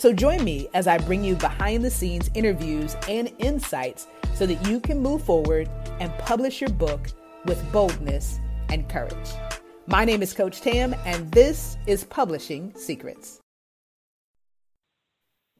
So 0.00 0.14
join 0.14 0.42
me 0.44 0.66
as 0.72 0.86
I 0.86 0.96
bring 0.96 1.22
you 1.22 1.36
behind 1.36 1.84
the 1.84 1.90
scenes 1.90 2.30
interviews 2.32 2.96
and 3.06 3.30
insights 3.38 4.06
so 4.34 4.46
that 4.46 4.66
you 4.66 4.80
can 4.80 4.98
move 4.98 5.22
forward 5.22 5.68
and 6.00 6.10
publish 6.16 6.62
your 6.62 6.70
book 6.70 7.08
with 7.44 7.62
boldness 7.70 8.38
and 8.70 8.88
courage. 8.88 9.28
My 9.86 10.06
name 10.06 10.22
is 10.22 10.32
Coach 10.32 10.62
Tam, 10.62 10.94
and 11.04 11.30
this 11.32 11.76
is 11.86 12.04
Publishing 12.04 12.72
Secrets. 12.76 13.40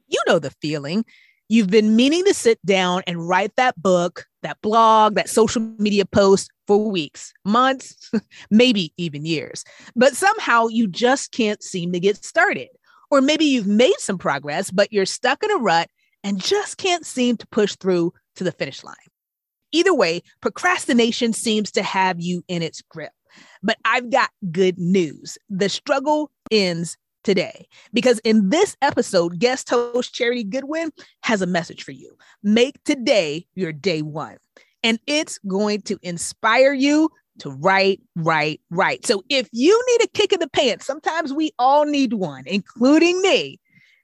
You 0.08 0.22
know 0.26 0.38
the 0.38 0.52
feeling. 0.62 1.04
You've 1.50 1.68
been 1.68 1.95
meaning 1.95 2.24
to 2.24 2.32
sit 2.32 2.64
down 2.64 3.02
and 3.06 3.28
write 3.28 3.56
that 3.56 3.76
book, 3.76 4.24
that 4.40 4.59
blog, 4.62 5.16
that 5.16 5.28
social 5.28 5.60
media 5.76 6.06
post 6.06 6.50
for 6.66 6.90
weeks, 6.90 7.34
months, 7.45 8.10
maybe 8.50 8.95
even 8.96 9.26
years. 9.26 9.64
But 9.95 10.16
somehow 10.16 10.68
you 10.68 10.88
just 10.88 11.30
can't 11.30 11.62
seem 11.62 11.92
to 11.92 12.00
get 12.00 12.24
started. 12.24 12.68
Or 13.10 13.20
maybe 13.20 13.45
you've 13.45 13.66
made 13.66 13.98
some 13.98 14.19
progress, 14.19 14.70
but 14.70 14.92
you're 14.92 15.06
stuck 15.06 15.42
in 15.42 15.51
a 15.51 15.56
rut 15.56 15.88
and 16.23 16.41
just 16.41 16.77
can't 16.77 17.05
seem 17.05 17.37
to 17.38 17.46
push 17.48 17.77
through 17.77 18.12
to 18.37 18.45
the 18.45 18.52
finish 18.52 18.84
line. 18.84 18.95
Either 19.73 19.95
way, 19.95 20.23
procrastination 20.41 21.32
seems 21.32 21.71
to 21.73 21.82
have 21.82 22.21
you 22.21 22.43
in 22.49 22.62
its 22.62 22.82
grip. 22.82 23.12
But 23.62 23.79
I've 23.84 24.10
got 24.10 24.30
good 24.51 24.79
news. 24.79 25.38
The 25.49 25.68
struggle 25.68 26.30
ends 26.51 26.96
today 27.23 27.66
because 27.93 28.18
in 28.21 28.49
this 28.51 28.76
episode, 28.82 29.38
guest 29.38 29.71
host 29.71 30.15
Charity 30.15 30.45
Goodwin 30.45 30.90
has 31.23 31.43
a 31.43 31.46
message 31.46 31.84
for 31.84 31.93
you. 31.93 32.16
Make 32.43 32.82
today 32.84 33.46
your 33.54 33.73
day 33.73 34.02
one, 34.02 34.38
and 34.82 34.99
it's 35.06 35.38
going 35.46 35.82
to 35.82 35.99
inspire 36.02 36.73
you 36.73 37.10
to 37.38 37.50
write, 37.50 38.00
write, 38.16 38.60
write. 38.70 39.06
So 39.06 39.23
if 39.28 39.48
you 39.52 39.82
need 39.88 40.04
a 40.04 40.09
kick 40.09 40.32
in 40.32 40.40
the 40.40 40.48
pants, 40.48 40.84
sometimes 40.84 41.32
we 41.32 41.52
all 41.59 41.84
need 41.84 42.12
one, 42.12 42.45
including 42.46 43.20
me, 43.22 43.59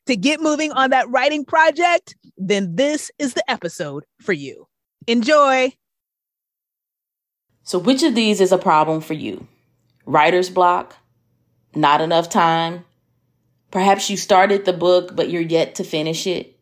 to 0.07 0.17
get 0.17 0.41
moving 0.41 0.73
on 0.73 0.91
that 0.91 1.09
writing 1.11 1.45
project, 1.45 2.17
then 2.37 2.77
this 2.77 3.11
is 3.19 3.35
the 3.35 3.49
episode 3.51 4.05
for 4.21 4.33
you. 4.33 4.67
Enjoy. 5.07 5.73
So, 7.63 7.79
which 7.79 8.03
of 8.03 8.15
these 8.15 8.41
is 8.41 8.53
a 8.53 8.59
problem 8.59 9.01
for 9.01 9.15
you? 9.15 9.47
Writer's 10.05 10.51
block? 10.51 10.97
Not 11.75 12.01
enough 12.01 12.29
time? 12.29 12.85
Perhaps 13.73 14.09
you 14.09 14.17
started 14.17 14.65
the 14.65 14.73
book, 14.73 15.17
but 15.17 15.31
you're 15.31 15.43
yet 15.43 15.75
to 15.75 15.85
finish 15.85 16.27
it? 16.27 16.59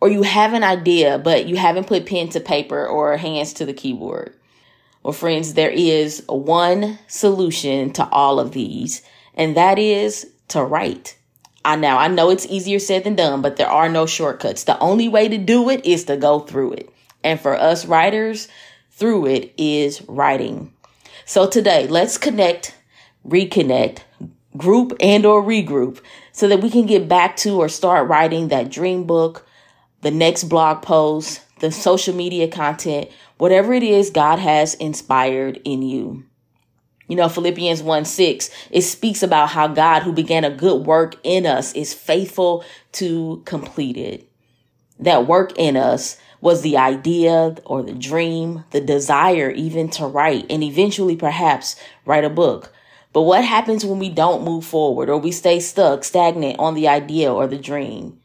Or 0.00 0.08
you 0.08 0.22
have 0.22 0.52
an 0.52 0.64
idea, 0.64 1.18
but 1.18 1.46
you 1.46 1.56
haven't 1.56 1.86
put 1.86 2.06
pen 2.06 2.28
to 2.30 2.40
paper 2.40 2.86
or 2.86 3.16
hands 3.16 3.52
to 3.54 3.64
the 3.64 3.72
keyboard? 3.72 4.34
Well, 5.02 5.12
friends, 5.12 5.54
there 5.54 5.70
is 5.70 6.22
one 6.28 6.98
solution 7.06 7.92
to 7.94 8.08
all 8.10 8.40
of 8.40 8.52
these, 8.52 9.02
and 9.34 9.56
that 9.56 9.78
is 9.78 10.30
to 10.48 10.62
write. 10.62 11.16
I 11.64 11.76
now 11.76 11.98
I 11.98 12.08
know 12.08 12.30
it's 12.30 12.46
easier 12.46 12.78
said 12.78 13.04
than 13.04 13.16
done, 13.16 13.42
but 13.42 13.56
there 13.56 13.68
are 13.68 13.88
no 13.88 14.06
shortcuts. 14.06 14.64
The 14.64 14.78
only 14.78 15.08
way 15.08 15.28
to 15.28 15.38
do 15.38 15.68
it 15.70 15.84
is 15.84 16.04
to 16.04 16.16
go 16.16 16.40
through 16.40 16.74
it. 16.74 16.90
And 17.22 17.40
for 17.40 17.56
us 17.56 17.86
writers, 17.86 18.48
through 18.90 19.26
it 19.26 19.52
is 19.56 20.02
writing. 20.08 20.72
So 21.24 21.46
today, 21.46 21.86
let's 21.86 22.18
connect, 22.18 22.74
reconnect, 23.26 24.00
group 24.56 24.94
and 25.00 25.24
or 25.24 25.42
regroup 25.42 26.00
so 26.32 26.48
that 26.48 26.62
we 26.62 26.70
can 26.70 26.86
get 26.86 27.08
back 27.08 27.36
to 27.36 27.60
or 27.60 27.68
start 27.68 28.08
writing 28.08 28.48
that 28.48 28.70
dream 28.70 29.04
book, 29.04 29.46
the 30.02 30.10
next 30.10 30.44
blog 30.44 30.82
post, 30.82 31.42
the 31.60 31.70
social 31.70 32.14
media 32.14 32.48
content, 32.48 33.10
whatever 33.38 33.72
it 33.72 33.82
is 33.82 34.10
God 34.10 34.38
has 34.38 34.74
inspired 34.74 35.60
in 35.64 35.82
you. 35.82 36.24
You 37.08 37.16
know, 37.16 37.28
Philippians 37.28 37.82
1 37.82 38.04
6, 38.04 38.50
it 38.70 38.82
speaks 38.82 39.22
about 39.22 39.48
how 39.50 39.66
God, 39.66 40.02
who 40.02 40.12
began 40.12 40.44
a 40.44 40.50
good 40.50 40.86
work 40.86 41.16
in 41.22 41.46
us, 41.46 41.72
is 41.72 41.94
faithful 41.94 42.64
to 42.92 43.42
complete 43.46 43.96
it. 43.96 44.30
That 45.00 45.26
work 45.26 45.52
in 45.56 45.76
us 45.76 46.18
was 46.40 46.62
the 46.62 46.76
idea 46.76 47.56
or 47.64 47.82
the 47.82 47.94
dream, 47.94 48.64
the 48.70 48.80
desire 48.80 49.50
even 49.50 49.88
to 49.90 50.06
write 50.06 50.46
and 50.50 50.62
eventually 50.62 51.16
perhaps 51.16 51.76
write 52.04 52.24
a 52.24 52.30
book. 52.30 52.72
But 53.12 53.22
what 53.22 53.44
happens 53.44 53.84
when 53.84 53.98
we 53.98 54.10
don't 54.10 54.44
move 54.44 54.64
forward 54.64 55.08
or 55.08 55.18
we 55.18 55.32
stay 55.32 55.60
stuck, 55.60 56.04
stagnant 56.04 56.58
on 56.58 56.74
the 56.74 56.88
idea 56.88 57.32
or 57.32 57.46
the 57.46 57.58
dream? 57.58 58.20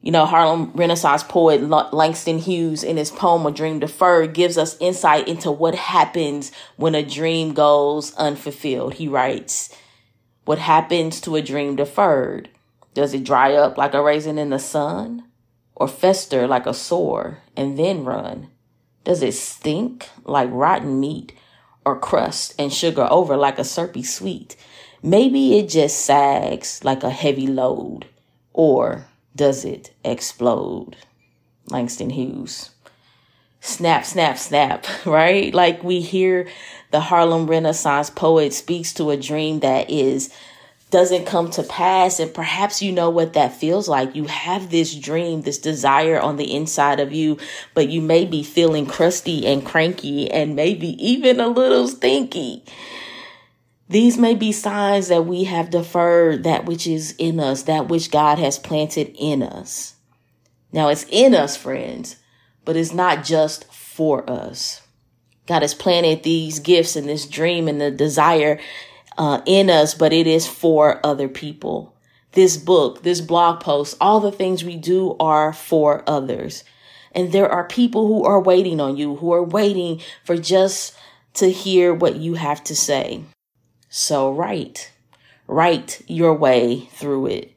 You 0.00 0.12
know, 0.12 0.26
Harlem 0.26 0.70
Renaissance 0.74 1.24
poet 1.24 1.60
Langston 1.92 2.38
Hughes 2.38 2.84
in 2.84 2.96
his 2.96 3.10
poem 3.10 3.44
A 3.46 3.50
Dream 3.50 3.80
Deferred 3.80 4.32
gives 4.32 4.56
us 4.56 4.76
insight 4.78 5.26
into 5.26 5.50
what 5.50 5.74
happens 5.74 6.52
when 6.76 6.94
a 6.94 7.02
dream 7.02 7.52
goes 7.52 8.14
unfulfilled. 8.14 8.94
He 8.94 9.08
writes, 9.08 9.74
What 10.44 10.58
happens 10.58 11.20
to 11.22 11.34
a 11.34 11.42
dream 11.42 11.74
deferred? 11.74 12.48
Does 12.94 13.12
it 13.12 13.24
dry 13.24 13.54
up 13.54 13.76
like 13.76 13.92
a 13.92 14.02
raisin 14.02 14.38
in 14.38 14.50
the 14.50 14.60
sun? 14.60 15.24
Or 15.74 15.88
fester 15.88 16.46
like 16.46 16.66
a 16.66 16.74
sore 16.74 17.38
and 17.56 17.76
then 17.78 18.04
run? 18.04 18.50
Does 19.02 19.22
it 19.22 19.34
stink 19.34 20.08
like 20.24 20.48
rotten 20.52 21.00
meat 21.00 21.32
or 21.84 21.98
crust 21.98 22.54
and 22.58 22.72
sugar 22.72 23.08
over 23.10 23.36
like 23.36 23.58
a 23.58 23.64
syrupy 23.64 24.04
sweet? 24.04 24.54
Maybe 25.02 25.58
it 25.58 25.68
just 25.68 26.04
sags 26.04 26.84
like 26.84 27.02
a 27.02 27.10
heavy 27.10 27.46
load 27.46 28.06
or 28.52 29.06
does 29.34 29.64
it 29.64 29.92
explode? 30.04 30.96
Langston 31.70 32.10
Hughes. 32.10 32.70
Snap, 33.60 34.04
snap, 34.04 34.38
snap, 34.38 34.86
right? 35.06 35.52
Like 35.52 35.82
we 35.82 36.00
hear 36.00 36.48
the 36.90 37.00
Harlem 37.00 37.46
Renaissance 37.46 38.10
poet 38.10 38.52
speaks 38.52 38.92
to 38.94 39.10
a 39.10 39.16
dream 39.16 39.60
that 39.60 39.90
is 39.90 40.32
doesn't 40.90 41.26
come 41.26 41.50
to 41.50 41.62
pass 41.62 42.18
and 42.18 42.32
perhaps 42.32 42.80
you 42.80 42.90
know 42.90 43.10
what 43.10 43.34
that 43.34 43.52
feels 43.52 43.88
like 43.88 44.16
you 44.16 44.24
have 44.24 44.70
this 44.70 44.94
dream 44.94 45.42
this 45.42 45.58
desire 45.58 46.18
on 46.18 46.36
the 46.36 46.54
inside 46.54 46.98
of 46.98 47.12
you 47.12 47.36
but 47.74 47.90
you 47.90 48.00
may 48.00 48.24
be 48.24 48.42
feeling 48.42 48.86
crusty 48.86 49.46
and 49.46 49.66
cranky 49.66 50.30
and 50.30 50.56
maybe 50.56 50.88
even 51.06 51.40
a 51.40 51.48
little 51.48 51.86
stinky 51.86 52.64
these 53.88 54.18
may 54.18 54.34
be 54.34 54.52
signs 54.52 55.08
that 55.08 55.24
we 55.24 55.44
have 55.44 55.70
deferred 55.70 56.44
that 56.44 56.66
which 56.66 56.86
is 56.86 57.14
in 57.18 57.40
us, 57.40 57.62
that 57.62 57.88
which 57.88 58.10
God 58.10 58.38
has 58.38 58.58
planted 58.58 59.14
in 59.18 59.42
us. 59.42 59.94
Now 60.72 60.88
it's 60.88 61.06
in 61.08 61.34
us, 61.34 61.56
friends, 61.56 62.16
but 62.64 62.76
it's 62.76 62.92
not 62.92 63.24
just 63.24 63.72
for 63.72 64.28
us. 64.28 64.82
God 65.46 65.62
has 65.62 65.72
planted 65.72 66.22
these 66.22 66.60
gifts 66.60 66.96
and 66.96 67.08
this 67.08 67.26
dream 67.26 67.66
and 67.66 67.80
the 67.80 67.90
desire 67.90 68.60
uh, 69.16 69.40
in 69.46 69.70
us, 69.70 69.94
but 69.94 70.12
it 70.12 70.26
is 70.26 70.46
for 70.46 71.00
other 71.04 71.28
people. 71.28 71.96
This 72.32 72.58
book, 72.58 73.02
this 73.02 73.22
blog 73.22 73.60
post, 73.60 73.96
all 74.02 74.20
the 74.20 74.30
things 74.30 74.62
we 74.62 74.76
do 74.76 75.16
are 75.18 75.54
for 75.54 76.04
others. 76.06 76.62
And 77.12 77.32
there 77.32 77.50
are 77.50 77.64
people 77.64 78.06
who 78.06 78.24
are 78.24 78.40
waiting 78.40 78.80
on 78.80 78.98
you, 78.98 79.16
who 79.16 79.32
are 79.32 79.42
waiting 79.42 80.02
for 80.24 80.36
just 80.36 80.94
to 81.34 81.50
hear 81.50 81.94
what 81.94 82.16
you 82.16 82.34
have 82.34 82.62
to 82.64 82.76
say. 82.76 83.24
So 83.88 84.32
write, 84.32 84.92
write 85.46 86.02
your 86.06 86.34
way 86.34 86.88
through 86.92 87.26
it. 87.26 87.52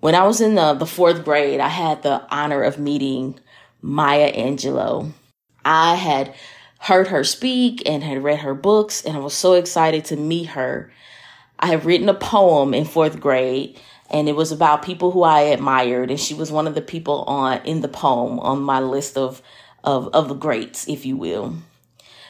When 0.00 0.14
I 0.14 0.26
was 0.26 0.40
in 0.40 0.56
the, 0.56 0.74
the 0.74 0.86
fourth 0.86 1.24
grade, 1.24 1.60
I 1.60 1.68
had 1.68 2.02
the 2.02 2.26
honor 2.34 2.62
of 2.62 2.78
meeting 2.78 3.38
Maya 3.80 4.32
Angelou. 4.32 5.12
I 5.64 5.94
had 5.94 6.34
heard 6.80 7.08
her 7.08 7.22
speak 7.22 7.82
and 7.86 8.02
had 8.02 8.24
read 8.24 8.40
her 8.40 8.54
books, 8.54 9.04
and 9.04 9.16
I 9.16 9.20
was 9.20 9.34
so 9.34 9.52
excited 9.52 10.06
to 10.06 10.16
meet 10.16 10.46
her. 10.46 10.90
I 11.58 11.68
had 11.68 11.84
written 11.84 12.08
a 12.08 12.14
poem 12.14 12.74
in 12.74 12.84
fourth 12.84 13.20
grade, 13.20 13.78
and 14.10 14.28
it 14.28 14.34
was 14.34 14.50
about 14.50 14.82
people 14.82 15.12
who 15.12 15.22
I 15.22 15.42
admired, 15.42 16.10
and 16.10 16.18
she 16.18 16.34
was 16.34 16.50
one 16.50 16.66
of 16.66 16.74
the 16.74 16.82
people 16.82 17.22
on 17.24 17.60
in 17.64 17.82
the 17.82 17.88
poem 17.88 18.40
on 18.40 18.60
my 18.62 18.80
list 18.80 19.16
of 19.16 19.42
of 19.84 20.08
of 20.08 20.28
the 20.28 20.34
greats, 20.34 20.88
if 20.88 21.06
you 21.06 21.16
will. 21.16 21.54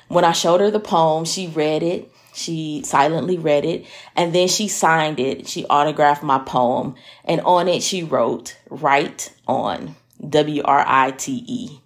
When 0.08 0.24
I 0.24 0.32
showed 0.32 0.60
her 0.60 0.70
the 0.70 0.80
poem, 0.80 1.24
she 1.24 1.46
read 1.46 1.82
it 1.82 2.12
she 2.32 2.82
silently 2.84 3.38
read 3.38 3.64
it 3.64 3.86
and 4.16 4.34
then 4.34 4.48
she 4.48 4.68
signed 4.68 5.20
it. 5.20 5.48
She 5.48 5.64
autographed 5.66 6.22
my 6.22 6.38
poem 6.38 6.94
and 7.24 7.40
on 7.42 7.68
it 7.68 7.82
she 7.82 8.02
wrote, 8.02 8.56
Write 8.68 9.34
on, 9.46 9.96
W 10.28 10.62
R 10.64 10.84
I 10.86 11.12
T 11.12 11.44
E. 11.46 11.80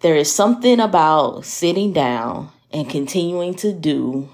There 0.00 0.16
is 0.16 0.30
something 0.30 0.80
about 0.80 1.44
sitting 1.44 1.92
down 1.92 2.50
and 2.72 2.90
continuing 2.90 3.54
to 3.56 3.72
do 3.72 4.28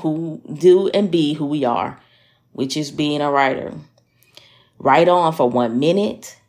who 0.00 0.42
do 0.52 0.88
and 0.88 1.10
be 1.10 1.34
who 1.34 1.46
we 1.46 1.64
are, 1.64 2.00
which 2.52 2.76
is 2.76 2.90
being 2.90 3.20
a 3.20 3.30
writer. 3.30 3.72
Write 4.78 5.08
on 5.08 5.32
for 5.32 5.48
one 5.48 5.78
minute, 5.78 6.40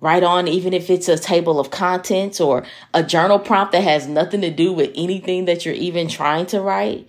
Write 0.00 0.22
on, 0.22 0.46
even 0.46 0.74
if 0.74 0.90
it's 0.90 1.08
a 1.08 1.18
table 1.18 1.58
of 1.58 1.70
contents 1.70 2.38
or 2.40 2.66
a 2.92 3.02
journal 3.02 3.38
prompt 3.38 3.72
that 3.72 3.82
has 3.82 4.06
nothing 4.06 4.42
to 4.42 4.50
do 4.50 4.72
with 4.72 4.92
anything 4.94 5.46
that 5.46 5.64
you're 5.64 5.74
even 5.74 6.06
trying 6.06 6.44
to 6.46 6.60
write. 6.60 7.08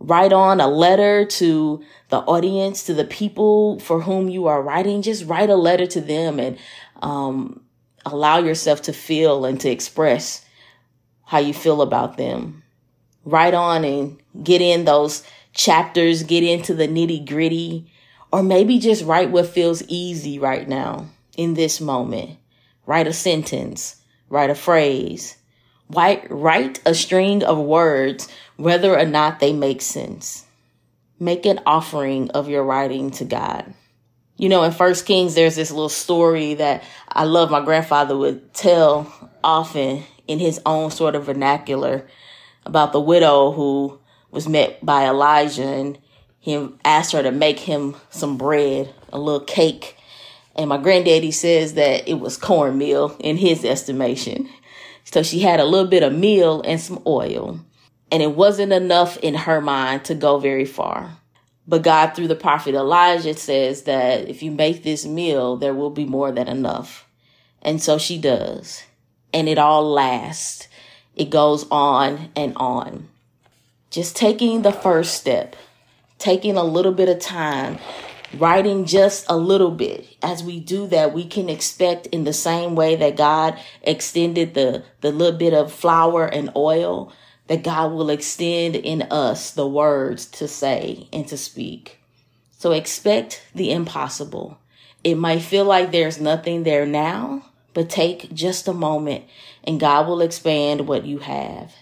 Write 0.00 0.32
on 0.32 0.60
a 0.60 0.68
letter 0.68 1.24
to 1.24 1.82
the 2.08 2.18
audience, 2.18 2.84
to 2.84 2.94
the 2.94 3.04
people 3.04 3.80
for 3.80 4.00
whom 4.00 4.28
you 4.28 4.46
are 4.46 4.62
writing. 4.62 5.02
Just 5.02 5.26
write 5.26 5.50
a 5.50 5.56
letter 5.56 5.86
to 5.86 6.00
them 6.00 6.38
and 6.38 6.56
um, 7.02 7.60
allow 8.06 8.38
yourself 8.38 8.82
to 8.82 8.92
feel 8.92 9.44
and 9.44 9.60
to 9.60 9.68
express 9.68 10.44
how 11.24 11.38
you 11.38 11.52
feel 11.52 11.82
about 11.82 12.16
them. 12.16 12.62
Write 13.24 13.54
on 13.54 13.84
and 13.84 14.18
get 14.42 14.60
in 14.60 14.84
those 14.84 15.24
chapters, 15.52 16.22
get 16.22 16.44
into 16.44 16.74
the 16.74 16.86
nitty 16.86 17.28
gritty, 17.28 17.90
or 18.32 18.42
maybe 18.42 18.78
just 18.78 19.04
write 19.04 19.30
what 19.30 19.46
feels 19.46 19.82
easy 19.88 20.38
right 20.38 20.68
now 20.68 21.08
in 21.36 21.54
this 21.54 21.80
moment. 21.80 22.38
Write 22.86 23.06
a 23.06 23.12
sentence, 23.12 23.96
write 24.28 24.50
a 24.50 24.54
phrase, 24.54 25.36
write, 25.90 26.26
write 26.30 26.80
a 26.86 26.94
string 26.94 27.42
of 27.42 27.58
words, 27.58 28.28
whether 28.56 28.98
or 28.98 29.04
not 29.04 29.40
they 29.40 29.52
make 29.52 29.80
sense. 29.80 30.44
Make 31.20 31.46
an 31.46 31.60
offering 31.66 32.30
of 32.30 32.48
your 32.48 32.64
writing 32.64 33.10
to 33.12 33.24
God. 33.24 33.74
You 34.36 34.48
know, 34.48 34.62
in 34.62 34.70
First 34.70 35.04
Kings, 35.04 35.34
there's 35.34 35.56
this 35.56 35.72
little 35.72 35.88
story 35.88 36.54
that 36.54 36.84
I 37.08 37.24
love 37.24 37.50
my 37.50 37.64
grandfather 37.64 38.16
would 38.16 38.54
tell 38.54 39.30
often 39.42 40.04
in 40.28 40.38
his 40.38 40.60
own 40.64 40.92
sort 40.92 41.16
of 41.16 41.26
vernacular 41.26 42.06
about 42.64 42.92
the 42.92 43.00
widow 43.00 43.50
who 43.50 43.98
was 44.30 44.48
met 44.48 44.84
by 44.84 45.06
Elijah 45.06 45.66
and 45.66 45.98
he 46.38 46.68
asked 46.84 47.12
her 47.12 47.22
to 47.22 47.32
make 47.32 47.58
him 47.58 47.96
some 48.10 48.38
bread, 48.38 48.94
a 49.12 49.18
little 49.18 49.40
cake. 49.40 49.96
And 50.54 50.68
my 50.68 50.78
granddaddy 50.78 51.30
says 51.30 51.74
that 51.74 52.08
it 52.08 52.20
was 52.20 52.36
cornmeal 52.36 53.16
in 53.18 53.36
his 53.36 53.64
estimation. 53.64 54.48
So 55.10 55.22
she 55.22 55.40
had 55.40 55.58
a 55.58 55.64
little 55.64 55.88
bit 55.88 56.02
of 56.02 56.12
meal 56.12 56.60
and 56.66 56.78
some 56.78 57.02
oil. 57.06 57.60
And 58.12 58.22
it 58.22 58.32
wasn't 58.32 58.72
enough 58.72 59.16
in 59.18 59.34
her 59.34 59.60
mind 59.60 60.04
to 60.06 60.14
go 60.14 60.38
very 60.38 60.66
far. 60.66 61.16
But 61.66 61.82
God, 61.82 62.10
through 62.10 62.28
the 62.28 62.34
prophet 62.34 62.74
Elijah, 62.74 63.34
says 63.34 63.84
that 63.84 64.28
if 64.28 64.42
you 64.42 64.50
make 64.50 64.82
this 64.82 65.06
meal, 65.06 65.56
there 65.56 65.74
will 65.74 65.90
be 65.90 66.04
more 66.04 66.30
than 66.30 66.46
enough. 66.46 67.06
And 67.62 67.82
so 67.82 67.96
she 67.96 68.18
does. 68.18 68.84
And 69.32 69.48
it 69.48 69.58
all 69.58 69.90
lasts. 69.90 70.68
It 71.16 71.30
goes 71.30 71.66
on 71.70 72.30
and 72.36 72.54
on. 72.56 73.08
Just 73.90 74.14
taking 74.14 74.60
the 74.60 74.72
first 74.72 75.14
step, 75.14 75.56
taking 76.18 76.56
a 76.56 76.64
little 76.64 76.92
bit 76.92 77.08
of 77.08 77.18
time, 77.18 77.78
writing 78.34 78.84
just 78.84 79.24
a 79.28 79.36
little 79.36 79.70
bit. 79.70 80.06
As 80.22 80.42
we 80.42 80.60
do 80.60 80.86
that, 80.88 81.14
we 81.14 81.26
can 81.26 81.48
expect 81.48 82.06
in 82.08 82.24
the 82.24 82.32
same 82.32 82.74
way 82.74 82.96
that 82.96 83.16
God 83.16 83.58
extended 83.82 84.54
the, 84.54 84.84
the 85.00 85.12
little 85.12 85.38
bit 85.38 85.54
of 85.54 85.72
flour 85.72 86.26
and 86.26 86.50
oil 86.54 87.12
that 87.46 87.62
God 87.62 87.92
will 87.92 88.10
extend 88.10 88.76
in 88.76 89.02
us 89.02 89.50
the 89.50 89.66
words 89.66 90.26
to 90.26 90.46
say 90.46 91.08
and 91.12 91.26
to 91.28 91.36
speak. 91.36 91.98
So 92.58 92.72
expect 92.72 93.46
the 93.54 93.72
impossible. 93.72 94.58
It 95.02 95.14
might 95.14 95.42
feel 95.42 95.64
like 95.64 95.90
there's 95.90 96.20
nothing 96.20 96.64
there 96.64 96.84
now, 96.84 97.46
but 97.72 97.88
take 97.88 98.34
just 98.34 98.68
a 98.68 98.74
moment 98.74 99.24
and 99.64 99.80
God 99.80 100.06
will 100.06 100.20
expand 100.20 100.86
what 100.86 101.06
you 101.06 101.18
have. 101.18 101.72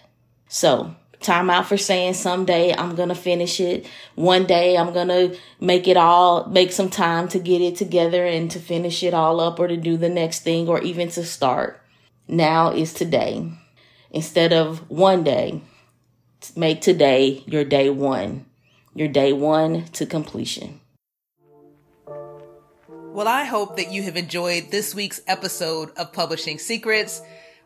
So, 0.47 0.95
time 1.19 1.49
out 1.49 1.67
for 1.67 1.77
saying 1.77 2.13
someday 2.13 2.73
I'm 2.75 2.95
going 2.95 3.09
to 3.09 3.15
finish 3.15 3.59
it. 3.59 3.87
One 4.15 4.45
day 4.45 4.77
I'm 4.77 4.93
going 4.93 5.07
to 5.07 5.37
make 5.59 5.87
it 5.87 5.97
all, 5.97 6.45
make 6.47 6.71
some 6.71 6.89
time 6.89 7.27
to 7.29 7.39
get 7.39 7.61
it 7.61 7.75
together 7.75 8.25
and 8.25 8.49
to 8.51 8.59
finish 8.59 9.03
it 9.03 9.13
all 9.13 9.39
up 9.39 9.59
or 9.59 9.67
to 9.67 9.77
do 9.77 9.97
the 9.97 10.09
next 10.09 10.41
thing 10.41 10.67
or 10.67 10.81
even 10.81 11.09
to 11.09 11.23
start. 11.23 11.81
Now 12.27 12.71
is 12.71 12.93
today 12.93 13.49
instead 14.11 14.53
of 14.53 14.89
one 14.89 15.23
day. 15.23 15.61
Make 16.55 16.81
today 16.81 17.43
your 17.47 17.65
day 17.65 17.89
one, 17.89 18.45
your 18.93 19.07
day 19.07 19.33
one 19.33 19.85
to 19.93 20.05
completion. 20.05 20.79
Well, 23.17 23.27
I 23.27 23.45
hope 23.45 23.77
that 23.77 23.91
you 23.91 24.03
have 24.03 24.15
enjoyed 24.15 24.69
this 24.69 24.93
week's 24.93 25.19
episode 25.25 25.89
of 25.97 26.13
Publishing 26.13 26.59
Secrets, 26.59 27.23